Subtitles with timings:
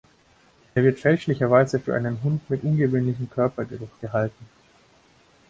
[0.73, 4.47] Er wird fälschlicherweise für einen Hund mit ungewöhnlichem Körpergeruch gehalten.